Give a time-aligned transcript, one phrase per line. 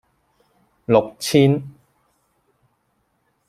[0.85, 1.61] 六千